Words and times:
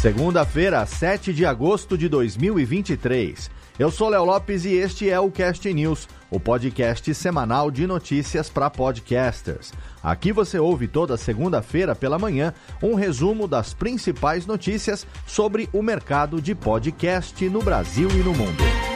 Segunda-feira, 0.00 0.84
7 0.84 1.32
de 1.32 1.46
agosto 1.46 1.96
de 1.96 2.08
2023. 2.08 3.50
Eu 3.78 3.90
sou 3.90 4.10
Léo 4.10 4.24
Lopes 4.24 4.64
e 4.64 4.74
este 4.74 5.10
é 5.10 5.18
o 5.18 5.30
Cast 5.30 5.72
News, 5.72 6.06
o 6.30 6.38
podcast 6.38 7.12
semanal 7.14 7.70
de 7.70 7.86
notícias 7.86 8.48
para 8.50 8.70
podcasters. 8.70 9.72
Aqui 10.02 10.32
você 10.32 10.58
ouve 10.58 10.86
toda 10.86 11.16
segunda-feira 11.16 11.94
pela 11.94 12.18
manhã 12.18 12.52
um 12.82 12.94
resumo 12.94 13.48
das 13.48 13.72
principais 13.72 14.46
notícias 14.46 15.06
sobre 15.26 15.68
o 15.72 15.82
mercado 15.82 16.40
de 16.40 16.54
podcast 16.54 17.48
no 17.48 17.62
Brasil 17.62 18.08
e 18.10 18.22
no 18.22 18.34
mundo. 18.34 18.95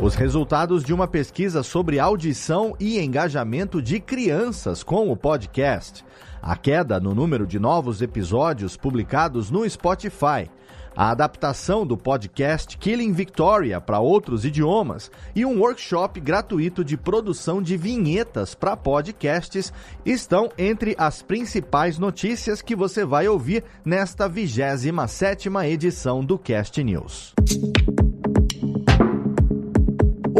Os 0.00 0.14
resultados 0.14 0.84
de 0.84 0.92
uma 0.92 1.08
pesquisa 1.08 1.62
sobre 1.62 1.98
audição 1.98 2.76
e 2.78 3.00
engajamento 3.00 3.80
de 3.80 3.98
crianças 3.98 4.82
com 4.82 5.10
o 5.10 5.16
podcast, 5.16 6.04
a 6.42 6.54
queda 6.54 7.00
no 7.00 7.14
número 7.14 7.46
de 7.46 7.58
novos 7.58 8.02
episódios 8.02 8.76
publicados 8.76 9.50
no 9.50 9.68
Spotify, 9.68 10.50
a 10.94 11.10
adaptação 11.10 11.86
do 11.86 11.96
podcast 11.96 12.76
Killing 12.76 13.12
Victoria 13.12 13.80
para 13.80 13.98
outros 13.98 14.44
idiomas 14.44 15.10
e 15.34 15.46
um 15.46 15.60
workshop 15.60 16.20
gratuito 16.20 16.84
de 16.84 16.98
produção 16.98 17.62
de 17.62 17.76
vinhetas 17.76 18.54
para 18.54 18.76
podcasts 18.76 19.72
estão 20.04 20.50
entre 20.58 20.94
as 20.98 21.22
principais 21.22 21.98
notícias 21.98 22.60
que 22.60 22.76
você 22.76 23.02
vai 23.02 23.28
ouvir 23.28 23.64
nesta 23.82 24.28
27ª 24.28 25.66
edição 25.66 26.22
do 26.22 26.38
Cast 26.38 26.84
News. 26.84 27.34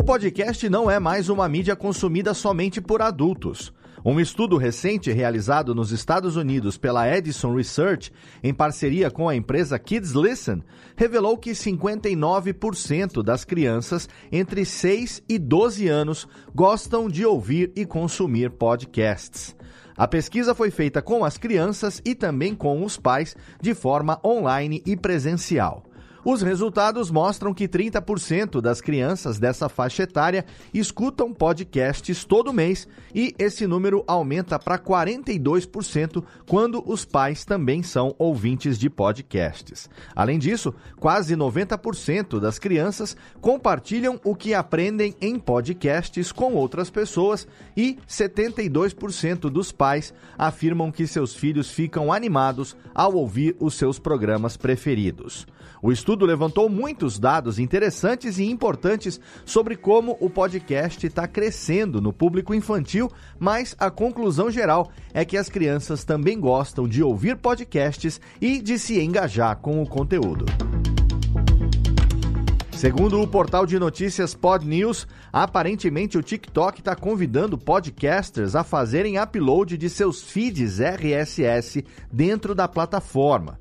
Podcast 0.07 0.69
não 0.69 0.89
é 0.89 1.01
mais 1.01 1.29
uma 1.29 1.49
mídia 1.49 1.75
consumida 1.75 2.33
somente 2.33 2.81
por 2.81 3.03
adultos. 3.03 3.75
Um 4.05 4.21
estudo 4.21 4.57
recente 4.57 5.11
realizado 5.11 5.75
nos 5.75 5.91
Estados 5.91 6.37
Unidos 6.37 6.79
pela 6.79 7.13
Edison 7.13 7.53
Research, 7.53 8.13
em 8.41 8.55
parceria 8.55 9.11
com 9.11 9.29
a 9.29 9.35
empresa 9.35 9.77
Kids 9.81 10.13
Listen, 10.13 10.63
revelou 10.95 11.37
que 11.37 11.51
59% 11.51 13.21
das 13.21 13.45
crianças 13.45 14.09
entre 14.31 14.65
6 14.65 15.25
e 15.29 15.41
12 15.41 15.89
anos 15.89 16.29
gostam 16.55 17.09
de 17.09 17.27
ouvir 17.27 17.73
e 17.75 17.85
consumir 17.85 18.51
podcasts. 18.51 19.57
A 19.97 20.07
pesquisa 20.07 20.55
foi 20.55 20.71
feita 20.71 21.03
com 21.03 21.25
as 21.25 21.37
crianças 21.37 22.01
e 22.05 22.15
também 22.15 22.55
com 22.55 22.85
os 22.85 22.97
pais 22.97 23.35
de 23.61 23.75
forma 23.75 24.21
online 24.25 24.81
e 24.87 24.97
presencial. 24.97 25.83
Os 26.29 26.43
resultados 26.43 27.09
mostram 27.09 27.55
que 27.55 27.69
30% 27.69 28.61
das 28.61 28.81
crianças 28.81 29.39
dessa 29.39 29.69
faixa 29.69 30.03
etária 30.03 30.45
escutam 30.75 31.33
podcasts 31.33 32.25
todo 32.25 32.53
mês 32.53 32.89
e 33.15 33.33
esse 33.39 33.65
número 33.65 34.03
aumenta 34.09 34.59
para 34.59 34.77
42% 34.77 36.25
quando 36.45 36.83
os 36.85 37.05
pais 37.05 37.45
também 37.45 37.81
são 37.81 38.13
ouvintes 38.19 38.77
de 38.77 38.91
podcasts. 38.91 39.89
Além 40.17 40.37
disso, 40.37 40.75
quase 40.99 41.37
90% 41.37 42.41
das 42.41 42.59
crianças 42.59 43.17
compartilham 43.41 44.21
o 44.25 44.35
que 44.35 44.53
aprendem 44.53 45.15
em 45.21 45.39
podcasts 45.39 46.33
com 46.33 46.55
outras 46.55 46.91
pessoas 46.91 47.47
e 47.77 48.01
72% 48.09 49.49
dos 49.49 49.71
pais 49.71 50.13
afirmam 50.37 50.91
que 50.91 51.07
seus 51.07 51.37
filhos 51.37 51.71
ficam 51.71 52.13
animados 52.13 52.77
ao 52.93 53.15
ouvir 53.15 53.55
os 53.61 53.75
seus 53.75 54.01
programas 54.01 54.57
preferidos. 54.57 55.47
O 55.83 55.93
estudo 55.93 56.25
levantou 56.25 56.69
muitos 56.69 57.19
dados 57.19 57.59
interessantes 57.59 58.39
e 58.39 58.45
importantes 58.45 59.21
sobre 59.45 59.77
como 59.77 60.17
o 60.21 60.31
podcast 60.31 61.07
está 61.07 61.27
crescendo 61.29 62.01
no 62.01 62.13
público 62.13 62.55
infantil, 62.55 63.11
mas 63.39 63.75
a 63.79 63.91
conclusão 63.91 64.51
geral 64.51 64.91
é 65.13 65.25
que 65.25 65.37
as 65.37 65.49
crianças 65.49 66.05
também 66.05 66.39
gostam 66.39 66.89
de 66.89 67.03
ouvir 67.03 67.37
podcasts 67.37 68.21
e 68.41 68.61
de 68.61 68.79
se 68.79 69.01
engajar 69.01 69.57
com 69.57 69.83
o 69.83 69.87
conteúdo. 69.87 70.45
Segundo 72.77 73.23
o 73.23 73.27
portal 73.27 73.65
de 73.65 73.79
notícias 73.79 74.35
Pod 74.35 74.67
News, 74.67 75.09
aparentemente 75.33 76.19
o 76.19 76.23
TikTok 76.23 76.81
está 76.81 76.95
convidando 76.95 77.57
podcasters 77.57 78.55
a 78.55 78.63
fazerem 78.63 79.19
upload 79.19 79.79
de 79.79 79.89
seus 79.89 80.23
feeds 80.23 80.79
RSS 80.79 81.83
dentro 82.13 82.55
da 82.55 82.69
plataforma. 82.69 83.59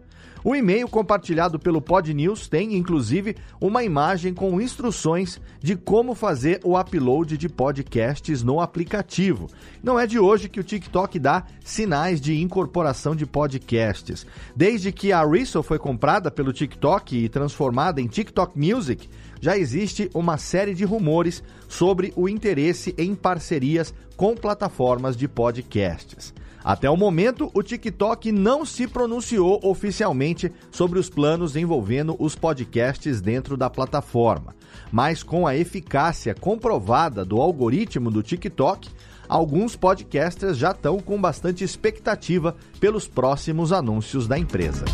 O 0.48 0.56
e-mail 0.56 0.88
compartilhado 0.88 1.58
pelo 1.58 1.82
Pod 1.82 2.14
News 2.14 2.48
tem, 2.48 2.76
inclusive, 2.76 3.36
uma 3.60 3.84
imagem 3.84 4.32
com 4.32 4.62
instruções 4.62 5.42
de 5.60 5.76
como 5.76 6.14
fazer 6.14 6.60
o 6.64 6.80
upload 6.80 7.36
de 7.36 7.50
podcasts 7.50 8.44
no 8.44 8.62
aplicativo. 8.62 9.50
Não 9.82 10.00
é 10.00 10.06
de 10.06 10.20
hoje 10.20 10.48
que 10.48 10.60
o 10.60 10.64
TikTok 10.64 11.18
dá 11.18 11.46
sinais 11.64 12.22
de 12.22 12.40
incorporação 12.40 13.16
de 13.16 13.26
podcasts. 13.26 14.24
Desde 14.56 14.92
que 14.92 15.12
a 15.12 15.26
Rizzle 15.26 15.64
foi 15.64 15.80
comprada 15.80 16.30
pelo 16.30 16.54
TikTok 16.54 17.18
e 17.18 17.28
transformada 17.28 18.00
em 18.00 18.06
TikTok 18.06 18.56
Music, 18.56 19.10
já 19.42 19.58
existe 19.58 20.12
uma 20.14 20.38
série 20.38 20.76
de 20.76 20.86
rumores 20.86 21.44
sobre 21.68 22.14
o 22.16 22.30
interesse 22.30 22.94
em 23.00 23.16
parcerias 23.16 23.92
com 24.16 24.36
plataformas 24.36 25.18
de 25.18 25.28
podcasts. 25.28 26.32
Até 26.66 26.90
o 26.90 26.98
momento, 26.98 27.52
o 27.54 27.62
TikTok 27.62 28.32
não 28.32 28.66
se 28.66 28.88
pronunciou 28.88 29.60
oficialmente 29.62 30.52
sobre 30.72 30.98
os 30.98 31.12
planos 31.12 31.56
envolvendo 31.56 32.16
os 32.18 32.36
podcasts 32.36 33.22
dentro 33.22 33.56
da 33.56 33.70
plataforma. 33.70 34.56
Mas 34.92 35.22
com 35.22 35.46
a 35.46 35.56
eficácia 35.56 36.34
comprovada 36.34 37.24
do 37.24 37.40
algoritmo 37.40 38.10
do 38.10 38.24
TikTok, 38.24 38.90
alguns 39.30 39.76
podcasters 39.76 40.58
já 40.58 40.72
estão 40.72 41.00
com 41.00 41.22
bastante 41.22 41.64
expectativa 41.64 42.56
pelos 42.80 43.08
próximos 43.08 43.72
anúncios 43.72 44.28
da 44.28 44.36
empresa. 44.36 44.86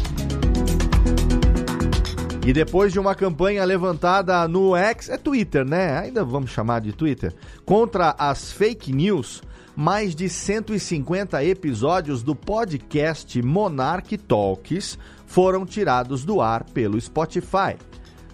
E 2.46 2.52
depois 2.52 2.92
de 2.92 3.00
uma 3.00 3.16
campanha 3.16 3.64
levantada 3.64 4.46
no 4.46 4.76
X, 4.76 5.08
é 5.08 5.16
Twitter, 5.16 5.64
né? 5.64 6.00
Ainda 6.00 6.26
vamos 6.26 6.50
chamar 6.50 6.82
de 6.82 6.92
Twitter, 6.92 7.34
contra 7.64 8.14
as 8.18 8.52
fake 8.52 8.92
news, 8.92 9.42
mais 9.82 10.14
de 10.14 10.30
150 10.30 11.44
episódios 11.44 12.22
do 12.22 12.36
podcast 12.36 13.42
Monarch 13.42 14.16
Talks 14.16 14.96
foram 15.26 15.66
tirados 15.66 16.24
do 16.24 16.40
ar 16.40 16.64
pelo 16.66 17.02
Spotify. 17.02 17.76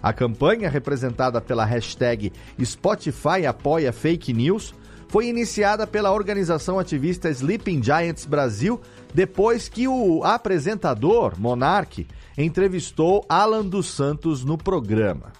A 0.02 0.12
campanha, 0.12 0.68
representada 0.68 1.40
pela 1.40 1.64
hashtag 1.64 2.34
Spotify 2.62 3.46
Apoia 3.48 3.94
Fake 3.94 4.30
News, 4.30 4.74
foi 5.08 5.28
iniciada 5.28 5.86
pela 5.86 6.12
organização 6.12 6.78
ativista 6.78 7.30
Sleeping 7.30 7.82
Giants 7.82 8.26
Brasil 8.26 8.78
depois 9.14 9.70
que 9.70 9.88
o 9.88 10.22
apresentador, 10.24 11.32
Monarch, 11.38 12.06
entrevistou 12.36 13.24
Alan 13.26 13.64
dos 13.64 13.86
Santos 13.86 14.44
no 14.44 14.58
programa. 14.58 15.32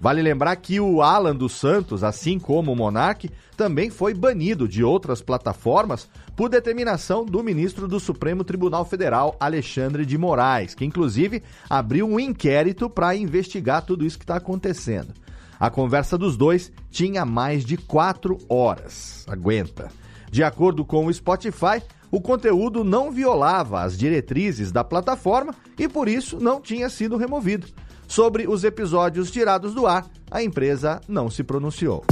Vale 0.00 0.22
lembrar 0.22 0.54
que 0.56 0.78
o 0.78 1.02
Alan 1.02 1.34
dos 1.34 1.54
Santos, 1.54 2.04
assim 2.04 2.38
como 2.38 2.72
o 2.72 2.76
Monark, 2.76 3.28
também 3.56 3.90
foi 3.90 4.12
banido 4.12 4.68
de 4.68 4.84
outras 4.84 5.22
plataformas 5.22 6.08
por 6.36 6.48
determinação 6.48 7.24
do 7.24 7.42
ministro 7.42 7.88
do 7.88 7.98
Supremo 7.98 8.44
Tribunal 8.44 8.84
Federal, 8.84 9.34
Alexandre 9.40 10.04
de 10.04 10.18
Moraes, 10.18 10.74
que 10.74 10.84
inclusive 10.84 11.42
abriu 11.68 12.06
um 12.06 12.20
inquérito 12.20 12.90
para 12.90 13.16
investigar 13.16 13.82
tudo 13.82 14.04
isso 14.04 14.18
que 14.18 14.24
está 14.24 14.36
acontecendo. 14.36 15.14
A 15.58 15.70
conversa 15.70 16.18
dos 16.18 16.36
dois 16.36 16.70
tinha 16.90 17.24
mais 17.24 17.64
de 17.64 17.78
quatro 17.78 18.38
horas. 18.48 19.24
Aguenta. 19.26 19.90
De 20.30 20.44
acordo 20.44 20.84
com 20.84 21.06
o 21.06 21.12
Spotify, 21.12 21.82
o 22.10 22.20
conteúdo 22.20 22.84
não 22.84 23.10
violava 23.10 23.82
as 23.82 23.96
diretrizes 23.96 24.70
da 24.70 24.84
plataforma 24.84 25.54
e 25.78 25.88
por 25.88 26.08
isso 26.08 26.38
não 26.38 26.60
tinha 26.60 26.90
sido 26.90 27.16
removido. 27.16 27.66
Sobre 28.06 28.46
os 28.46 28.64
episódios 28.64 29.30
tirados 29.30 29.74
do 29.74 29.86
ar, 29.86 30.06
a 30.30 30.42
empresa 30.42 31.00
não 31.08 31.30
se 31.30 31.42
pronunciou. 31.42 32.04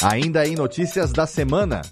Ainda 0.00 0.46
em 0.46 0.54
notícias 0.54 1.12
da 1.12 1.26
semana. 1.26 1.82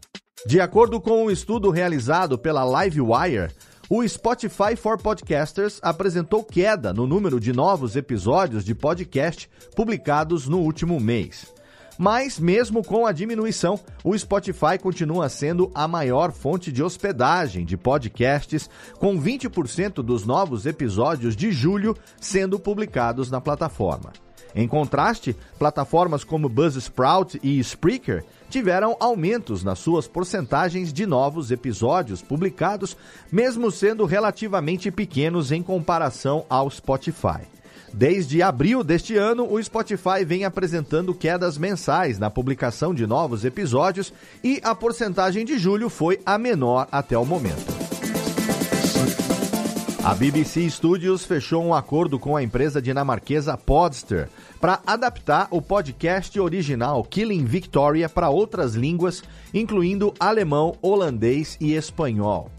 De 0.47 0.61
acordo 0.61 1.01
com 1.01 1.25
um 1.25 1.31
estudo 1.31 1.71
realizado 1.71 2.39
pela 2.39 2.65
Livewire, 2.65 3.51
o 3.91 4.07
Spotify 4.07 4.77
for 4.77 4.97
Podcasters 4.97 5.81
apresentou 5.83 6.45
queda 6.45 6.93
no 6.93 7.05
número 7.05 7.41
de 7.41 7.53
novos 7.53 7.97
episódios 7.97 8.65
de 8.65 8.77
podcast 8.77 9.51
publicados 9.75 10.47
no 10.47 10.61
último 10.61 11.01
mês. 11.01 11.53
Mas, 11.99 12.39
mesmo 12.39 12.85
com 12.85 13.07
a 13.07 13.11
diminuição, 13.11 13.81
o 14.05 14.17
Spotify 14.17 14.79
continua 14.81 15.29
sendo 15.29 15.69
a 15.75 15.89
maior 15.89 16.31
fonte 16.31 16.71
de 16.71 16.85
hospedagem 16.85 17.65
de 17.65 17.77
podcasts, 17.77 18.71
com 19.01 19.21
20% 19.21 19.95
dos 19.95 20.25
novos 20.25 20.65
episódios 20.65 21.35
de 21.35 21.51
julho 21.51 21.97
sendo 22.21 22.57
publicados 22.57 23.33
na 23.33 23.41
plataforma. 23.41 24.13
Em 24.57 24.67
contraste, 24.67 25.37
plataformas 25.59 26.25
como 26.25 26.49
Buzzsprout 26.49 27.39
e 27.43 27.59
Spreaker 27.61 28.25
tiveram 28.49 28.97
aumentos 28.99 29.63
nas 29.63 29.79
suas 29.79 30.09
porcentagens 30.09 30.95
de 30.95 31.05
novos 31.05 31.51
episódios 31.51 32.23
publicados, 32.23 32.97
mesmo 33.31 33.71
sendo 33.71 34.07
relativamente 34.07 34.91
pequenos 34.91 35.53
em 35.53 35.63
comparação 35.63 36.47
ao 36.49 36.71
Spotify. 36.71 37.43
Desde 37.93 38.43
abril 38.43 38.83
deste 38.83 39.15
ano, 39.15 39.47
o 39.51 39.63
Spotify 39.63 40.25
vem 40.25 40.45
apresentando 40.45 41.15
quedas 41.15 41.59
mensais 41.59 42.19
na 42.19 42.31
publicação 42.31 42.95
de 42.95 43.07
novos 43.07 43.45
episódios 43.45 44.11
e 44.43 44.59
a 44.65 44.75
porcentagem 44.75 45.45
de 45.45 45.59
julho 45.59 45.91
foi 45.91 46.19
a 46.25 46.39
menor 46.39 46.89
até 46.91 47.17
o 47.19 47.27
momento. 47.27 47.87
A 50.07 50.15
BBC 50.15 50.71
Studios 50.71 51.25
fechou 51.25 51.65
um 51.65 51.75
acordo 51.75 52.17
com 52.17 52.37
a 52.37 52.43
empresa 52.43 52.81
dinamarquesa 52.81 53.57
Podster 53.57 54.29
para 54.67 54.81
adaptar 54.85 55.47
o 55.53 55.63
podcast 55.63 56.41
original 56.41 57.05
Killing 57.05 57.45
Victoria 57.45 58.09
para 58.09 58.31
outras 58.31 58.75
línguas, 58.75 59.23
incluindo 59.55 60.13
alemão, 60.19 60.77
holandês 60.83 61.57
e 61.61 61.75
espanhol. 61.75 62.51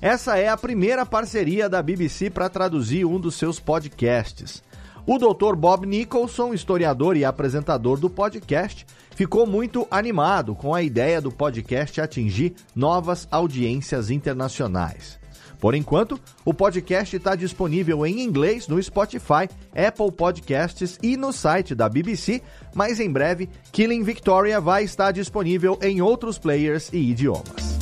Essa 0.00 0.36
é 0.36 0.48
a 0.48 0.56
primeira 0.56 1.06
parceria 1.06 1.68
da 1.68 1.80
BBC 1.80 2.30
para 2.30 2.48
traduzir 2.48 3.04
um 3.04 3.16
dos 3.20 3.36
seus 3.36 3.60
podcasts. 3.60 4.60
O 5.06 5.18
Dr. 5.18 5.54
Bob 5.54 5.86
Nicholson, 5.86 6.52
historiador 6.52 7.16
e 7.16 7.24
apresentador 7.24 7.96
do 7.96 8.10
podcast, 8.10 8.84
ficou 9.14 9.46
muito 9.46 9.86
animado 9.88 10.56
com 10.56 10.74
a 10.74 10.82
ideia 10.82 11.20
do 11.20 11.30
podcast 11.30 12.00
atingir 12.00 12.54
novas 12.74 13.28
audiências 13.30 14.10
internacionais. 14.10 15.21
Por 15.62 15.76
enquanto, 15.76 16.18
o 16.44 16.52
podcast 16.52 17.14
está 17.14 17.36
disponível 17.36 18.04
em 18.04 18.20
inglês 18.20 18.66
no 18.66 18.82
Spotify, 18.82 19.48
Apple 19.72 20.10
Podcasts 20.10 20.98
e 21.00 21.16
no 21.16 21.32
site 21.32 21.72
da 21.72 21.88
BBC, 21.88 22.42
mas 22.74 22.98
em 22.98 23.08
breve, 23.08 23.48
Killing 23.70 24.02
Victoria 24.02 24.60
vai 24.60 24.82
estar 24.82 25.12
disponível 25.12 25.78
em 25.80 26.02
outros 26.02 26.36
players 26.36 26.92
e 26.92 27.12
idiomas. 27.12 27.78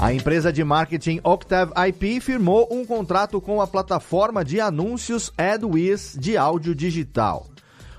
A 0.00 0.12
empresa 0.12 0.52
de 0.52 0.64
marketing 0.64 1.20
Octave 1.22 1.70
IP 1.90 2.20
firmou 2.20 2.66
um 2.68 2.84
contrato 2.84 3.40
com 3.40 3.60
a 3.60 3.68
plataforma 3.68 4.44
de 4.44 4.60
anúncios 4.60 5.32
AdWiz 5.38 6.16
de 6.18 6.36
áudio 6.36 6.74
digital. 6.74 7.46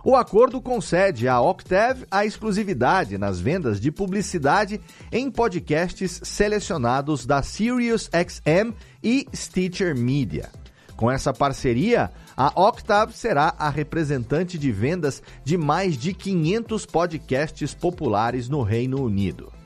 O 0.03 0.15
acordo 0.15 0.61
concede 0.61 1.27
à 1.27 1.41
Octave 1.41 2.05
a 2.09 2.25
exclusividade 2.25 3.17
nas 3.17 3.39
vendas 3.39 3.79
de 3.79 3.91
publicidade 3.91 4.79
em 5.11 5.29
podcasts 5.29 6.21
selecionados 6.23 7.25
da 7.25 7.41
SiriusXM 7.41 8.73
e 9.03 9.27
Stitcher 9.33 9.97
Media. 9.97 10.49
Com 10.95 11.11
essa 11.11 11.31
parceria, 11.31 12.09
a 12.35 12.47
Octave 12.59 13.13
será 13.13 13.53
a 13.57 13.69
representante 13.69 14.57
de 14.57 14.71
vendas 14.71 15.21
de 15.43 15.55
mais 15.57 15.95
de 15.95 16.13
500 16.13 16.85
podcasts 16.85 17.73
populares 17.73 18.49
no 18.49 18.63
Reino 18.63 19.03
Unido. 19.03 19.56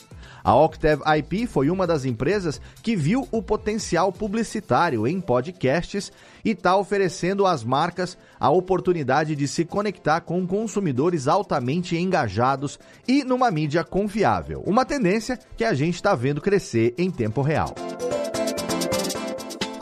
A 0.44 0.56
Octave 0.56 1.02
IP 1.20 1.48
foi 1.48 1.70
uma 1.70 1.86
das 1.86 2.06
empresas 2.06 2.60
que 2.82 2.96
viu 2.96 3.28
o 3.32 3.42
potencial 3.42 4.12
publicitário 4.12 5.08
em 5.08 5.22
podcasts 5.22 6.12
e 6.44 6.52
está 6.52 6.76
oferecendo 6.76 7.46
às 7.46 7.64
marcas 7.64 8.18
a 8.40 8.50
oportunidade 8.50 9.36
de 9.36 9.48
se 9.48 9.64
conectar 9.64 10.22
com 10.22 10.46
consumidores 10.46 11.28
altamente 11.28 11.96
engajados 11.98 12.80
e 13.08 13.24
numa 13.24 13.52
mídia 13.52 13.84
confiável. 13.84 14.64
Uma 14.66 14.86
tendência 14.86 15.40
que 15.56 15.64
a 15.64 15.74
gente 15.74 15.96
está 15.96 16.16
vendo 16.16 16.42
crescer 16.42 16.94
em 16.98 17.12
tempo 17.12 17.42
real. 17.42 17.74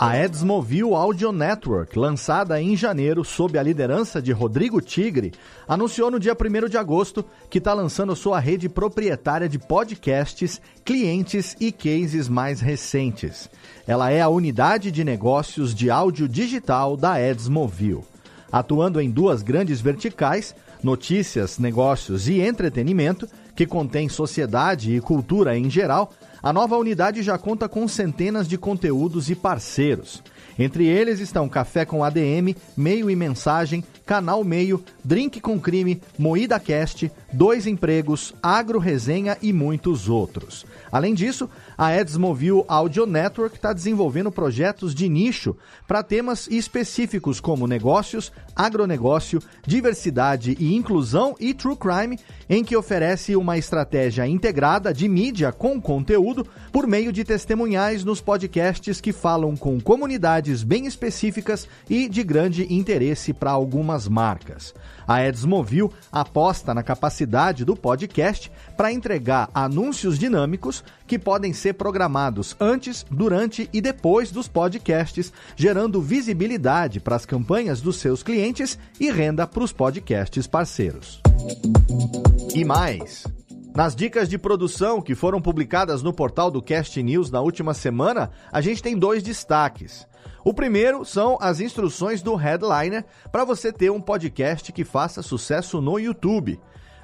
A 0.02 0.18
Edsmovil 0.18 0.96
Audio 0.96 1.34
Network, 1.34 2.00
lançada 2.00 2.62
em 2.62 2.74
janeiro 2.74 3.26
sob 3.26 3.60
a 3.60 3.62
liderança 3.62 4.22
de 4.22 4.32
Rodrigo 4.32 4.80
Tigre, 4.80 5.34
anunciou 5.68 6.10
no 6.10 6.18
dia 6.18 6.32
1 6.34 6.70
de 6.70 6.78
agosto 6.78 7.26
que 7.50 7.58
está 7.58 7.74
lançando 7.74 8.16
sua 8.16 8.40
rede 8.40 8.70
proprietária 8.70 9.50
de 9.50 9.60
podcasts, 9.60 10.62
clientes 10.86 11.54
e 11.60 11.70
cases 11.70 12.30
mais 12.30 12.62
recentes. 12.62 13.50
Ela 13.86 14.10
é 14.10 14.22
a 14.22 14.30
unidade 14.30 14.90
de 14.90 15.04
negócios 15.04 15.76
de 15.76 15.92
áudio 15.92 16.30
digital 16.30 16.96
da 16.96 17.22
Edsmovil. 17.22 18.06
Atuando 18.50 19.02
em 19.02 19.12
duas 19.12 19.42
grandes 19.42 19.82
verticais, 19.82 20.56
notícias, 20.82 21.60
negócios 21.60 22.30
e 22.30 22.40
entretenimento, 22.40 23.28
que 23.60 23.66
contém 23.66 24.08
sociedade 24.08 24.96
e 24.96 25.02
cultura 25.02 25.58
em 25.58 25.70
geral, 25.70 26.14
a 26.42 26.54
nova 26.54 26.78
unidade 26.78 27.22
já 27.22 27.38
conta 27.38 27.68
com 27.68 27.86
centenas 27.90 28.48
de 28.48 28.58
conteúdos 28.58 29.30
e 29.30 29.36
parceiros. 29.36 30.24
Entre 30.58 30.86
eles 30.86 31.20
estão 31.20 31.50
Café 31.50 31.84
com 31.84 32.02
ADM, 32.02 32.56
Meio 32.78 33.10
e 33.10 33.18
Mensagem, 33.18 33.84
Canal 34.06 34.46
Meio, 34.46 34.82
Drink 35.04 35.42
com 35.42 35.60
Crime, 35.60 36.02
Moída 36.18 36.58
Cast, 36.58 37.12
Dois 37.34 37.68
Empregos, 37.68 38.34
Agro 38.42 38.80
Resenha 38.80 39.38
e 39.42 39.52
muitos 39.52 40.08
outros. 40.08 40.66
Além 40.90 41.14
disso, 41.14 41.50
a 41.80 41.96
Edsmovil 41.96 42.66
Audio 42.68 43.06
Network 43.06 43.56
está 43.56 43.72
desenvolvendo 43.72 44.30
projetos 44.30 44.94
de 44.94 45.08
nicho 45.08 45.56
para 45.88 46.04
temas 46.04 46.46
específicos 46.50 47.40
como 47.40 47.68
negócios, 47.68 48.34
agronegócio, 48.54 49.42
diversidade 49.66 50.58
e 50.60 50.76
inclusão 50.76 51.38
e 51.40 51.54
true 51.54 51.78
crime, 51.78 52.20
em 52.50 52.66
que 52.66 52.76
oferece 52.76 53.34
uma 53.34 53.58
estratégia 53.58 54.28
integrada 54.28 54.94
de 54.94 55.08
mídia 55.08 55.54
com 55.54 55.80
conteúdo 55.80 56.46
por 56.70 56.86
meio 56.86 57.14
de 57.14 57.24
testemunhais 57.24 58.04
nos 58.04 58.20
podcasts 58.20 59.00
que 59.00 59.14
falam 59.14 59.56
com 59.56 59.80
comunidades 59.80 60.64
bem 60.64 60.86
específicas 60.86 61.66
e 61.90 62.10
de 62.10 62.24
grande 62.24 62.74
interesse 62.74 63.32
para 63.32 63.52
algumas 63.52 64.06
marcas. 64.06 64.74
A 65.08 65.26
Edsmovil 65.26 65.92
aposta 66.12 66.74
na 66.74 66.84
capacidade 66.84 67.64
do 67.64 67.76
podcast 67.76 68.52
para 68.76 68.92
entregar 68.92 69.50
anúncios 69.54 70.20
dinâmicos 70.20 70.84
que 71.08 71.18
podem 71.18 71.52
ser 71.52 71.69
programados 71.74 72.56
antes, 72.60 73.06
durante 73.10 73.70
e 73.72 73.82
depois 73.82 74.32
dos 74.32 74.48
podcasts, 74.48 75.32
gerando 75.56 76.02
visibilidade 76.02 77.00
para 77.00 77.16
as 77.16 77.26
campanhas 77.26 77.82
dos 77.82 77.98
seus 77.98 78.24
clientes 78.24 78.78
e 79.00 79.12
renda 79.12 79.46
para 79.46 79.64
os 79.64 79.72
podcasts 79.72 80.48
parceiros. 80.48 81.22
E 82.54 82.66
mais. 82.66 83.26
Nas 83.76 83.96
dicas 83.96 84.28
de 84.28 84.38
produção 84.38 85.02
que 85.02 85.16
foram 85.16 85.42
publicadas 85.42 86.04
no 86.04 86.12
portal 86.12 86.52
do 86.52 86.62
Cast 86.62 87.02
News 87.02 87.32
na 87.32 87.40
última 87.40 87.74
semana, 87.74 88.32
a 88.52 88.60
gente 88.60 88.84
tem 88.84 88.98
dois 88.98 89.24
destaques. 89.24 90.08
O 90.44 90.54
primeiro 90.54 91.06
são 91.06 91.38
as 91.40 91.60
instruções 91.60 92.22
do 92.22 92.36
Headliner 92.36 93.06
para 93.32 93.46
você 93.46 93.72
ter 93.72 93.90
um 93.90 94.02
podcast 94.02 94.72
que 94.72 94.84
faça 94.84 95.22
sucesso 95.22 95.80
no 95.80 96.00
YouTube. 96.00 96.60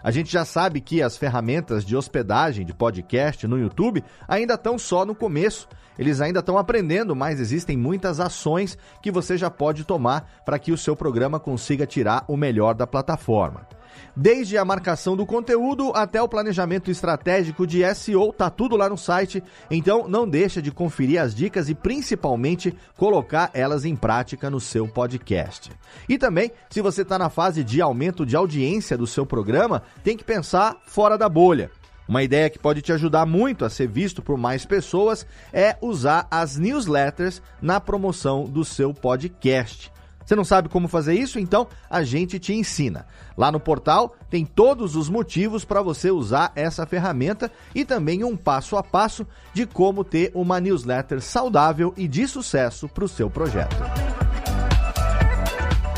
A 0.05 0.11
gente 0.11 0.31
já 0.31 0.45
sabe 0.45 0.81
que 0.81 1.01
as 1.01 1.17
ferramentas 1.17 1.83
de 1.83 1.97
hospedagem 1.97 2.63
de 2.63 2.75
podcast 2.75 3.47
no 3.47 3.57
YouTube 3.57 4.03
ainda 4.27 4.53
estão 4.53 4.77
só 4.77 5.03
no 5.03 5.15
começo. 5.15 5.67
Eles 5.97 6.21
ainda 6.21 6.41
estão 6.41 6.59
aprendendo, 6.59 7.15
mas 7.15 7.39
existem 7.39 7.75
muitas 7.75 8.19
ações 8.19 8.77
que 9.01 9.09
você 9.09 9.35
já 9.35 9.49
pode 9.49 9.83
tomar 9.83 10.43
para 10.45 10.59
que 10.59 10.71
o 10.71 10.77
seu 10.77 10.95
programa 10.95 11.39
consiga 11.39 11.87
tirar 11.87 12.23
o 12.27 12.37
melhor 12.37 12.75
da 12.75 12.85
plataforma. 12.85 13.67
Desde 14.15 14.57
a 14.57 14.65
marcação 14.65 15.15
do 15.15 15.25
conteúdo 15.25 15.91
até 15.95 16.21
o 16.21 16.27
planejamento 16.27 16.89
estratégico 16.89 17.67
de 17.67 17.81
SEO, 17.93 18.31
tá 18.31 18.49
tudo 18.49 18.75
lá 18.75 18.89
no 18.89 18.97
site. 18.97 19.43
Então 19.69 20.07
não 20.07 20.27
deixa 20.27 20.61
de 20.61 20.71
conferir 20.71 21.21
as 21.21 21.35
dicas 21.35 21.69
e 21.69 21.75
principalmente 21.75 22.75
colocar 22.97 23.49
elas 23.53 23.85
em 23.85 23.95
prática 23.95 24.49
no 24.49 24.59
seu 24.59 24.87
podcast. 24.87 25.71
E 26.07 26.17
também, 26.17 26.51
se 26.69 26.81
você 26.81 27.01
está 27.01 27.17
na 27.19 27.29
fase 27.29 27.63
de 27.63 27.81
aumento 27.81 28.25
de 28.25 28.35
audiência 28.35 28.97
do 28.97 29.07
seu 29.07 29.25
programa, 29.25 29.83
tem 30.03 30.15
que 30.15 30.23
pensar 30.23 30.77
fora 30.85 31.17
da 31.17 31.27
bolha. 31.27 31.69
Uma 32.07 32.21
ideia 32.21 32.49
que 32.49 32.59
pode 32.59 32.81
te 32.81 32.93
ajudar 32.93 33.25
muito 33.25 33.65
a 33.65 33.69
ser 33.69 33.87
visto 33.87 34.21
por 34.21 34.37
mais 34.37 34.65
pessoas 34.65 35.25
é 35.51 35.75
usar 35.81 36.27
as 36.29 36.55
newsletters 36.55 37.41
na 37.61 37.79
promoção 37.79 38.45
do 38.45 38.63
seu 38.63 38.93
podcast. 38.93 39.94
Você 40.25 40.35
não 40.35 40.43
sabe 40.43 40.69
como 40.69 40.87
fazer 40.87 41.13
isso? 41.13 41.39
Então 41.39 41.67
a 41.89 42.03
gente 42.03 42.39
te 42.39 42.53
ensina. 42.53 43.05
Lá 43.37 43.51
no 43.51 43.59
portal 43.59 44.15
tem 44.29 44.45
todos 44.45 44.95
os 44.95 45.07
motivos 45.07 45.63
para 45.63 45.81
você 45.81 46.09
usar 46.09 46.51
essa 46.55 46.85
ferramenta 46.85 47.51
e 47.75 47.85
também 47.85 48.23
um 48.23 48.35
passo 48.35 48.75
a 48.75 48.83
passo 48.83 49.27
de 49.53 49.65
como 49.65 50.03
ter 50.03 50.31
uma 50.33 50.59
newsletter 50.59 51.21
saudável 51.21 51.93
e 51.95 52.07
de 52.07 52.27
sucesso 52.27 52.87
para 52.87 53.05
o 53.05 53.09
seu 53.09 53.29
projeto. 53.29 53.75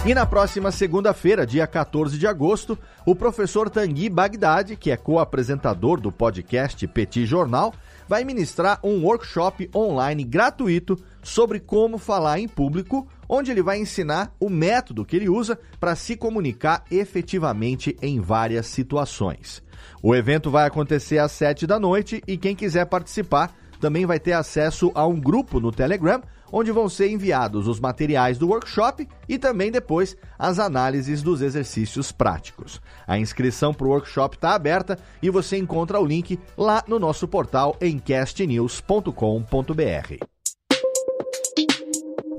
E 0.05 0.13
na 0.13 0.25
próxima 0.25 0.71
segunda-feira, 0.71 1.45
dia 1.45 1.67
14 1.67 2.17
de 2.17 2.25
agosto, 2.25 2.77
o 3.05 3.13
professor 3.13 3.69
Tanguy 3.69 4.09
Bagdad, 4.09 4.77
que 4.77 4.89
é 4.89 4.95
co-apresentador 4.95 5.99
do 5.99 6.13
podcast 6.13 6.87
Petit 6.87 7.25
Jornal, 7.25 7.73
vai 8.07 8.23
ministrar 8.23 8.79
um 8.83 9.03
workshop 9.03 9.69
online 9.75 10.23
gratuito 10.23 10.97
sobre 11.21 11.59
como 11.59 11.97
falar 11.97 12.39
em 12.39 12.47
público, 12.47 13.07
onde 13.27 13.51
ele 13.51 13.61
vai 13.61 13.79
ensinar 13.79 14.33
o 14.39 14.49
método 14.49 15.05
que 15.05 15.15
ele 15.15 15.29
usa 15.29 15.59
para 15.79 15.95
se 15.95 16.15
comunicar 16.15 16.83
efetivamente 16.89 17.95
em 18.01 18.19
várias 18.19 18.67
situações. 18.67 19.61
O 20.01 20.15
evento 20.15 20.49
vai 20.49 20.65
acontecer 20.65 21.17
às 21.17 21.31
7 21.31 21.67
da 21.67 21.79
noite 21.79 22.23
e 22.27 22.37
quem 22.37 22.55
quiser 22.55 22.85
participar 22.85 23.53
também 23.79 24.05
vai 24.05 24.19
ter 24.19 24.33
acesso 24.33 24.91
a 24.95 25.05
um 25.05 25.19
grupo 25.19 25.59
no 25.59 25.71
Telegram 25.71 26.21
onde 26.51 26.71
vão 26.71 26.89
ser 26.89 27.09
enviados 27.09 27.67
os 27.67 27.79
materiais 27.79 28.37
do 28.37 28.47
workshop 28.47 29.07
e 29.27 29.37
também 29.37 29.71
depois 29.71 30.15
as 30.37 30.59
análises 30.59 31.21
dos 31.21 31.41
exercícios 31.41 32.11
práticos. 32.11 32.81
A 33.05 33.17
inscrição 33.17 33.73
para 33.73 33.87
o 33.87 33.89
workshop 33.89 34.35
está 34.35 34.53
aberta 34.53 34.97
e 35.21 35.29
você 35.29 35.57
encontra 35.57 35.99
o 35.99 36.05
link 36.05 36.39
lá 36.57 36.83
no 36.87 36.99
nosso 36.99 37.27
portal 37.27 37.75
em 37.81 37.99
castnews.com.br. 37.99 40.25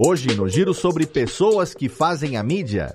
Hoje, 0.01 0.37
no 0.37 0.49
giro 0.49 0.73
sobre 0.73 1.07
pessoas 1.07 1.75
que 1.75 1.89
fazem 1.89 2.37
a 2.37 2.43
mídia. 2.43 2.95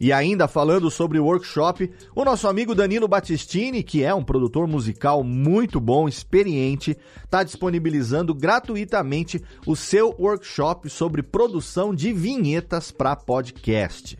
E 0.00 0.12
ainda 0.12 0.48
falando 0.48 0.90
sobre 0.90 1.18
o 1.18 1.24
workshop, 1.24 1.90
o 2.14 2.24
nosso 2.24 2.48
amigo 2.48 2.74
Danilo 2.74 3.06
Battistini, 3.06 3.82
que 3.82 4.02
é 4.02 4.12
um 4.12 4.24
produtor 4.24 4.66
musical 4.66 5.22
muito 5.22 5.80
bom, 5.80 6.08
experiente, 6.08 6.96
está 7.24 7.44
disponibilizando 7.44 8.34
gratuitamente 8.34 9.42
o 9.66 9.76
seu 9.76 10.14
workshop 10.18 10.90
sobre 10.90 11.22
produção 11.22 11.94
de 11.94 12.12
vinhetas 12.12 12.90
para 12.90 13.14
podcast. 13.14 14.18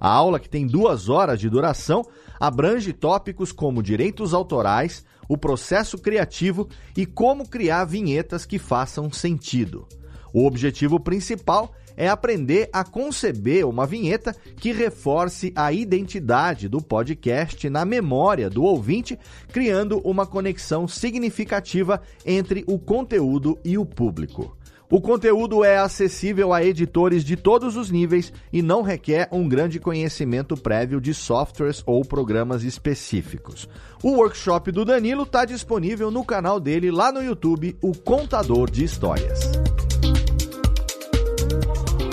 A 0.00 0.08
aula, 0.08 0.40
que 0.40 0.48
tem 0.48 0.66
duas 0.66 1.08
horas 1.08 1.38
de 1.38 1.48
duração, 1.48 2.04
abrange 2.38 2.92
tópicos 2.92 3.52
como 3.52 3.82
direitos 3.82 4.34
autorais, 4.34 5.04
o 5.28 5.36
processo 5.36 5.96
criativo 5.96 6.68
e 6.96 7.06
como 7.06 7.48
criar 7.48 7.84
vinhetas 7.84 8.44
que 8.44 8.58
façam 8.58 9.12
sentido. 9.12 9.86
O 10.32 10.46
objetivo 10.46 10.98
principal 10.98 11.72
é 11.96 12.08
aprender 12.08 12.68
a 12.72 12.82
conceber 12.82 13.66
uma 13.66 13.86
vinheta 13.86 14.34
que 14.56 14.72
reforce 14.72 15.52
a 15.54 15.72
identidade 15.72 16.68
do 16.68 16.80
podcast 16.80 17.68
na 17.68 17.84
memória 17.84 18.48
do 18.48 18.62
ouvinte, 18.62 19.18
criando 19.52 19.98
uma 19.98 20.26
conexão 20.26 20.88
significativa 20.88 22.00
entre 22.24 22.64
o 22.66 22.78
conteúdo 22.78 23.58
e 23.64 23.76
o 23.76 23.84
público. 23.84 24.56
O 24.90 25.00
conteúdo 25.00 25.62
é 25.62 25.78
acessível 25.78 26.52
a 26.52 26.64
editores 26.64 27.22
de 27.22 27.36
todos 27.36 27.76
os 27.76 27.92
níveis 27.92 28.32
e 28.52 28.60
não 28.60 28.82
requer 28.82 29.28
um 29.30 29.48
grande 29.48 29.78
conhecimento 29.78 30.56
prévio 30.56 31.00
de 31.00 31.14
softwares 31.14 31.80
ou 31.86 32.04
programas 32.04 32.64
específicos. 32.64 33.68
O 34.02 34.16
workshop 34.16 34.72
do 34.72 34.84
Danilo 34.84 35.22
está 35.22 35.44
disponível 35.44 36.10
no 36.10 36.24
canal 36.24 36.58
dele 36.58 36.90
lá 36.90 37.12
no 37.12 37.22
YouTube, 37.22 37.76
O 37.80 37.96
Contador 37.96 38.68
de 38.68 38.82
Histórias. 38.82 39.59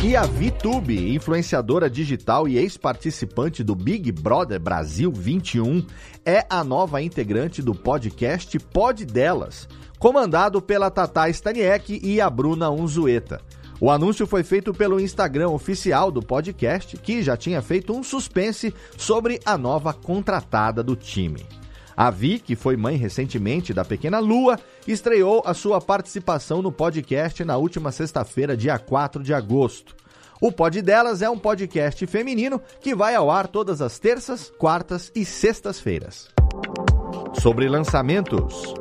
E 0.04 0.16
a 0.16 0.22
VTube, 0.22 1.16
influenciadora 1.16 1.90
digital 1.90 2.48
e 2.48 2.56
ex-participante 2.58 3.64
do 3.64 3.74
Big 3.74 4.12
Brother 4.12 4.60
Brasil 4.60 5.12
21, 5.12 5.84
é 6.24 6.46
a 6.48 6.64
nova 6.64 7.02
integrante 7.02 7.64
do 7.64 7.74
podcast 7.74 8.60
Pod 8.60 9.04
Delas, 9.04 9.68
comandado 9.98 10.62
pela 10.62 10.92
Tata 10.92 11.28
Staniek 11.30 12.00
e 12.04 12.22
a 12.22 12.30
Bruna 12.30 12.70
Unzueta. 12.70 13.42
O 13.82 13.90
anúncio 13.90 14.28
foi 14.28 14.44
feito 14.44 14.72
pelo 14.72 15.00
Instagram 15.00 15.50
oficial 15.50 16.12
do 16.12 16.22
podcast, 16.22 16.96
que 16.98 17.24
já 17.24 17.36
tinha 17.36 17.62
feito 17.62 17.92
um 17.92 18.04
suspense 18.04 18.74
sobre 18.96 19.40
a 19.44 19.58
nova 19.58 19.94
contratada 19.94 20.84
do 20.84 20.96
time. 20.96 21.44
A 21.98 22.12
Vi, 22.12 22.38
que 22.38 22.56
foi 22.56 22.78
mãe 22.78 22.96
recentemente 22.96 23.74
da 23.74 23.84
pequena 23.84 24.20
Lua, 24.20 24.60
estreou 24.88 25.42
a 25.44 25.56
sua 25.56 25.82
participação 25.82 26.62
no 26.62 26.72
podcast 26.72 27.44
na 27.44 27.58
última 27.58 27.92
sexta-feira, 27.92 28.56
dia 28.56 28.78
4 28.78 29.24
de 29.24 29.34
agosto. 29.34 29.96
O 30.40 30.52
Pod 30.52 30.80
Delas 30.80 31.24
é 31.24 31.30
um 31.30 31.40
podcast 31.40 32.06
feminino 32.06 32.62
que 32.80 32.94
vai 32.94 33.16
ao 33.16 33.32
ar 33.32 33.48
todas 33.48 33.82
as 33.82 33.98
terças, 33.98 34.54
quartas 34.60 35.12
e 35.16 35.26
sextas-feiras. 35.26 36.30
Sobre 37.42 37.68
lançamentos. 37.68 38.76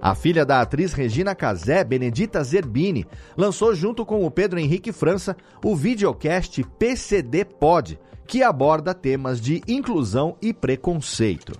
A 0.00 0.14
filha 0.14 0.46
da 0.46 0.62
atriz 0.62 0.94
Regina 0.94 1.34
Casé, 1.34 1.84
Benedita 1.84 2.42
Zerbini, 2.42 3.06
lançou 3.36 3.74
junto 3.74 4.06
com 4.06 4.24
o 4.24 4.30
Pedro 4.30 4.58
Henrique 4.58 4.92
França 4.92 5.36
o 5.62 5.76
videocast 5.76 6.64
PCD 6.78 7.44
Pod, 7.44 8.00
que 8.26 8.42
aborda 8.42 8.94
temas 8.94 9.42
de 9.42 9.60
inclusão 9.68 10.38
e 10.40 10.54
preconceito. 10.54 11.52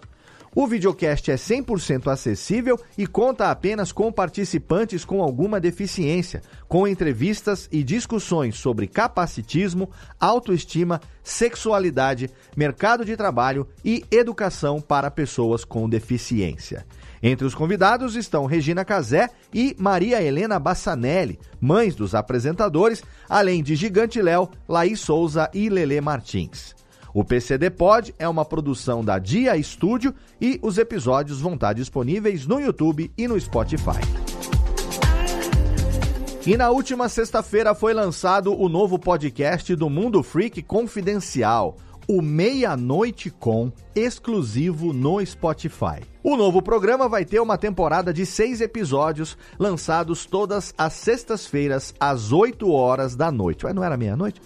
O 0.55 0.67
videocast 0.67 1.31
é 1.31 1.35
100% 1.35 2.13
acessível 2.13 2.79
e 2.99 3.07
conta 3.07 3.51
apenas 3.51 3.91
com 3.91 4.13
participantes 4.13 5.03
com 5.03 5.23
alguma 5.23 5.59
deficiência, 5.59 6.43
com 6.69 6.87
entrevistas 6.87 7.71
e 7.73 7.83
discussões 7.83 8.57
sobre 8.57 8.87
capacitismo, 8.87 9.91
autoestima, 10.21 11.01
sexualidade, 11.23 12.29
mercado 12.55 13.03
de 13.03 13.17
trabalho 13.17 13.67
e 13.83 14.05
educação 14.11 14.79
para 14.79 15.11
pessoas 15.11 15.65
com 15.65 15.89
deficiência. 15.89 16.85
Entre 17.23 17.47
os 17.47 17.55
convidados 17.55 18.15
estão 18.15 18.45
Regina 18.45 18.85
Casé 18.85 19.31
e 19.55 19.75
Maria 19.79 20.23
Helena 20.23 20.59
Bassanelli, 20.59 21.41
mães 21.59 21.95
dos 21.95 22.15
apresentadores, 22.15 23.03
além 23.27 23.63
de 23.63 23.75
Gigante 23.75 24.21
Léo, 24.21 24.51
Laís 24.69 25.01
Souza 25.01 25.49
e 25.55 25.71
Lele 25.71 25.99
Martins. 26.03 26.82
O 27.15 27.23
PCD 27.23 27.69
Pod 27.69 28.15
é 28.19 28.27
uma 28.27 28.43
produção 28.43 29.05
da 29.05 29.19
Dia 29.19 29.61
Studio 29.63 30.15
e 30.41 30.59
os 30.63 30.79
episódios 30.79 31.41
vão 31.41 31.55
estar 31.55 31.75
disponíveis 31.75 32.47
no 32.47 32.59
YouTube 32.59 33.13
e 33.19 33.29
no 33.29 33.39
Spotify. 33.39 34.01
E 36.47 36.57
na 36.57 36.71
última 36.71 37.11
sexta-feira 37.11 37.75
foi 37.75 37.93
lançado 37.93 38.59
o 38.59 38.67
novo 38.67 38.99
podcast 38.99 39.77
do 39.77 39.91
Mundo 39.91 40.23
Freak 40.23 40.63
Confidencial, 40.63 41.77
o 42.09 42.23
Meia-Noite 42.23 43.31
Com, 43.31 43.71
exclusivo 43.95 44.95
no 44.95 45.25
Spotify. 45.25 46.01
O 46.23 46.35
novo 46.35 46.63
programa 46.63 47.11
vai 47.11 47.27
ter 47.27 47.41
uma 47.41 47.59
temporada 47.59 48.13
de 48.13 48.25
seis 48.25 48.63
episódios, 48.63 49.37
lançados 49.59 50.25
todas 50.25 50.73
as 50.79 50.95
sextas-feiras, 50.95 51.95
às 52.01 52.33
8 52.33 52.71
horas 52.71 53.15
da 53.15 53.31
noite. 53.31 53.67
Ué, 53.67 53.75
não 53.75 53.85
era 53.85 53.99
meia-noite? 53.99 54.41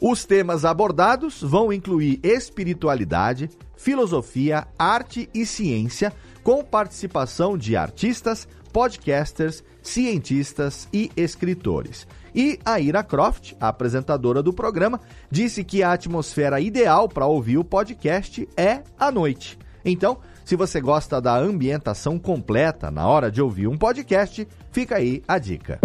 Os 0.00 0.24
temas 0.24 0.64
abordados 0.64 1.42
vão 1.42 1.70
incluir 1.70 2.20
espiritualidade, 2.22 3.50
filosofia, 3.76 4.66
arte 4.78 5.28
e 5.34 5.44
ciência, 5.44 6.10
com 6.42 6.64
participação 6.64 7.58
de 7.58 7.76
artistas, 7.76 8.48
podcasters, 8.72 9.62
cientistas 9.82 10.88
e 10.90 11.10
escritores. 11.14 12.06
E 12.34 12.58
a 12.64 12.80
Ira 12.80 13.02
Croft, 13.02 13.54
a 13.60 13.68
apresentadora 13.68 14.42
do 14.42 14.54
programa, 14.54 15.00
disse 15.30 15.62
que 15.62 15.82
a 15.82 15.92
atmosfera 15.92 16.60
ideal 16.60 17.06
para 17.06 17.26
ouvir 17.26 17.58
o 17.58 17.64
podcast 17.64 18.48
é 18.56 18.82
a 18.98 19.10
noite. 19.10 19.58
Então, 19.84 20.18
se 20.46 20.56
você 20.56 20.80
gosta 20.80 21.20
da 21.20 21.36
ambientação 21.36 22.18
completa 22.18 22.90
na 22.90 23.06
hora 23.06 23.30
de 23.30 23.42
ouvir 23.42 23.66
um 23.66 23.76
podcast, 23.76 24.48
fica 24.70 24.96
aí 24.96 25.22
a 25.28 25.38
dica. 25.38 25.78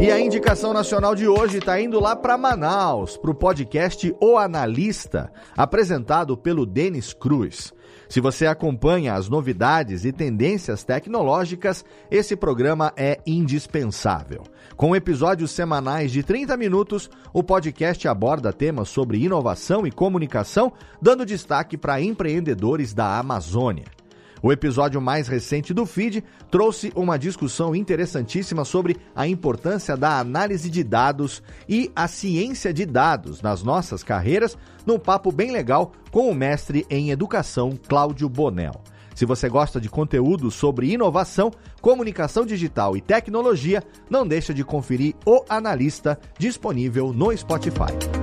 E 0.00 0.10
a 0.10 0.18
indicação 0.18 0.72
nacional 0.72 1.14
de 1.14 1.28
hoje 1.28 1.58
está 1.58 1.78
indo 1.78 2.00
lá 2.00 2.16
para 2.16 2.38
Manaus, 2.38 3.18
para 3.18 3.32
o 3.32 3.34
podcast 3.34 4.16
O 4.18 4.38
Analista, 4.38 5.30
apresentado 5.54 6.38
pelo 6.38 6.64
Denis 6.64 7.12
Cruz. 7.12 7.70
Se 8.08 8.18
você 8.18 8.46
acompanha 8.46 9.12
as 9.12 9.28
novidades 9.28 10.06
e 10.06 10.10
tendências 10.10 10.82
tecnológicas, 10.84 11.84
esse 12.10 12.34
programa 12.34 12.94
é 12.96 13.20
indispensável. 13.26 14.42
Com 14.74 14.96
episódios 14.96 15.50
semanais 15.50 16.10
de 16.10 16.22
30 16.22 16.56
minutos, 16.56 17.10
o 17.30 17.42
podcast 17.42 18.08
aborda 18.08 18.54
temas 18.54 18.88
sobre 18.88 19.22
inovação 19.22 19.86
e 19.86 19.90
comunicação, 19.90 20.72
dando 21.00 21.26
destaque 21.26 21.76
para 21.76 22.00
empreendedores 22.00 22.94
da 22.94 23.18
Amazônia. 23.18 23.99
O 24.42 24.50
episódio 24.50 25.00
mais 25.00 25.28
recente 25.28 25.74
do 25.74 25.84
feed 25.84 26.24
trouxe 26.50 26.90
uma 26.94 27.18
discussão 27.18 27.74
interessantíssima 27.74 28.64
sobre 28.64 28.96
a 29.14 29.26
importância 29.26 29.96
da 29.96 30.18
análise 30.18 30.70
de 30.70 30.82
dados 30.82 31.42
e 31.68 31.90
a 31.94 32.08
ciência 32.08 32.72
de 32.72 32.86
dados 32.86 33.42
nas 33.42 33.62
nossas 33.62 34.02
carreiras, 34.02 34.56
num 34.86 34.98
papo 34.98 35.30
bem 35.30 35.50
legal 35.50 35.92
com 36.10 36.30
o 36.30 36.34
mestre 36.34 36.86
em 36.88 37.10
educação 37.10 37.78
Cláudio 37.86 38.28
Bonel. 38.28 38.82
Se 39.14 39.26
você 39.26 39.50
gosta 39.50 39.78
de 39.78 39.90
conteúdo 39.90 40.50
sobre 40.50 40.90
inovação, 40.90 41.50
comunicação 41.82 42.46
digital 42.46 42.96
e 42.96 43.02
tecnologia, 43.02 43.82
não 44.08 44.26
deixa 44.26 44.54
de 44.54 44.64
conferir 44.64 45.14
o 45.26 45.44
Analista 45.46 46.18
disponível 46.38 47.12
no 47.12 47.36
Spotify. 47.36 48.19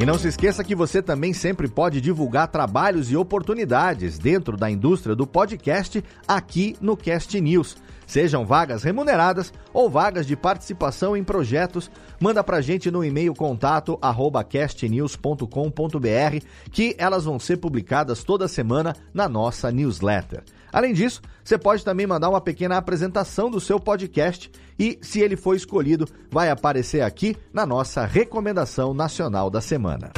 E 0.00 0.06
não 0.06 0.16
se 0.16 0.28
esqueça 0.28 0.62
que 0.62 0.76
você 0.76 1.02
também 1.02 1.32
sempre 1.32 1.66
pode 1.66 2.00
divulgar 2.00 2.46
trabalhos 2.46 3.10
e 3.10 3.16
oportunidades 3.16 4.16
dentro 4.16 4.56
da 4.56 4.70
indústria 4.70 5.16
do 5.16 5.26
podcast 5.26 6.04
aqui 6.26 6.76
no 6.80 6.96
Cast 6.96 7.40
News. 7.40 7.76
Sejam 8.06 8.46
vagas 8.46 8.84
remuneradas 8.84 9.52
ou 9.72 9.90
vagas 9.90 10.24
de 10.24 10.36
participação 10.36 11.16
em 11.16 11.24
projetos, 11.24 11.90
manda 12.20 12.44
pra 12.44 12.60
gente 12.60 12.92
no 12.92 13.04
e-mail 13.04 13.34
contato 13.34 13.98
arroba 14.00 14.44
castnews.com.br 14.44 16.46
que 16.70 16.94
elas 16.96 17.24
vão 17.24 17.40
ser 17.40 17.56
publicadas 17.56 18.22
toda 18.22 18.46
semana 18.46 18.94
na 19.12 19.28
nossa 19.28 19.72
newsletter. 19.72 20.44
Além 20.72 20.94
disso, 20.94 21.20
você 21.48 21.56
pode 21.56 21.82
também 21.82 22.06
mandar 22.06 22.28
uma 22.28 22.42
pequena 22.42 22.76
apresentação 22.76 23.50
do 23.50 23.58
seu 23.58 23.80
podcast 23.80 24.50
e, 24.78 24.98
se 25.00 25.20
ele 25.20 25.34
for 25.34 25.56
escolhido, 25.56 26.06
vai 26.30 26.50
aparecer 26.50 27.00
aqui 27.00 27.34
na 27.50 27.64
nossa 27.64 28.04
recomendação 28.04 28.92
nacional 28.92 29.48
da 29.48 29.58
semana. 29.58 30.12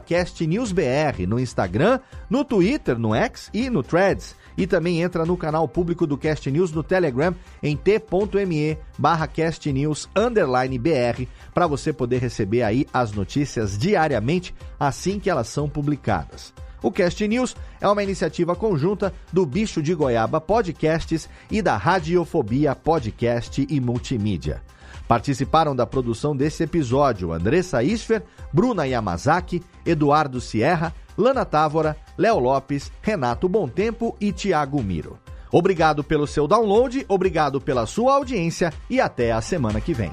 CastNewsBR 0.00 1.26
no 1.26 1.38
Instagram, 1.38 2.00
no 2.28 2.44
Twitter, 2.44 2.98
no 2.98 3.14
X 3.14 3.48
e 3.54 3.70
no 3.70 3.82
Threads. 3.82 4.34
E 4.56 4.66
também 4.66 5.00
entra 5.00 5.24
no 5.24 5.36
canal 5.36 5.66
público 5.66 6.06
do 6.06 6.18
Cast 6.18 6.50
News 6.50 6.72
no 6.72 6.82
Telegram 6.82 7.34
em 7.62 7.76
t.me 7.76 8.78
barra 8.98 9.26
para 11.54 11.66
você 11.66 11.92
poder 11.92 12.18
receber 12.18 12.62
aí 12.62 12.86
as 12.92 13.12
notícias 13.12 13.78
diariamente 13.78 14.54
assim 14.78 15.18
que 15.18 15.30
elas 15.30 15.48
são 15.48 15.68
publicadas. 15.68 16.52
O 16.82 16.90
Cast 16.90 17.26
News 17.28 17.54
é 17.80 17.88
uma 17.88 18.02
iniciativa 18.02 18.56
conjunta 18.56 19.14
do 19.32 19.46
Bicho 19.46 19.80
de 19.80 19.94
Goiaba 19.94 20.40
Podcasts 20.40 21.28
e 21.50 21.62
da 21.62 21.76
Radiofobia 21.76 22.74
Podcast 22.74 23.64
e 23.68 23.80
Multimídia. 23.80 24.60
Participaram 25.06 25.76
da 25.76 25.86
produção 25.86 26.34
desse 26.34 26.64
episódio 26.64 27.32
Andressa 27.32 27.82
Isfer, 27.82 28.22
Bruna 28.52 28.86
Yamazaki, 28.86 29.62
Eduardo 29.86 30.40
Sierra, 30.40 30.92
Lana 31.16 31.44
Távora, 31.44 31.96
Léo 32.16 32.38
Lopes, 32.38 32.90
Renato 33.02 33.48
Tempo 33.68 34.16
e 34.20 34.32
Tiago 34.32 34.82
Miro. 34.82 35.18
Obrigado 35.52 36.02
pelo 36.02 36.26
seu 36.26 36.48
download, 36.48 37.04
obrigado 37.08 37.60
pela 37.60 37.86
sua 37.86 38.14
audiência 38.14 38.72
e 38.88 39.00
até 39.00 39.32
a 39.32 39.40
semana 39.40 39.80
que 39.80 39.92
vem. 39.92 40.12